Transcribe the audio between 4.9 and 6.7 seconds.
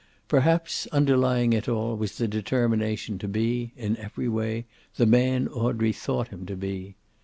the man Audrey thought him to